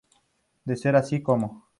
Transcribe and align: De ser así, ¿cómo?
De 0.65 0.75
ser 0.75 0.95
así, 0.95 1.21
¿cómo? 1.21 1.69